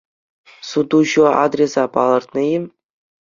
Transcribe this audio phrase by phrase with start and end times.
[0.69, 2.57] Сутуҫӑ адреса палӑртнӑ-и?